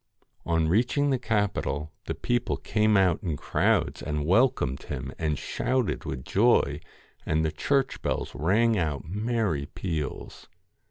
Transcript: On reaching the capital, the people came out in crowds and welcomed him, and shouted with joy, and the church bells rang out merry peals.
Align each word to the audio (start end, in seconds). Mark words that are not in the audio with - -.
On 0.47 0.67
reaching 0.67 1.11
the 1.11 1.19
capital, 1.19 1.91
the 2.05 2.15
people 2.15 2.57
came 2.57 2.97
out 2.97 3.21
in 3.21 3.37
crowds 3.37 4.01
and 4.01 4.25
welcomed 4.25 4.81
him, 4.85 5.13
and 5.19 5.37
shouted 5.37 6.05
with 6.05 6.25
joy, 6.25 6.79
and 7.23 7.45
the 7.45 7.51
church 7.51 8.01
bells 8.01 8.33
rang 8.33 8.79
out 8.79 9.07
merry 9.07 9.67
peals. 9.67 10.47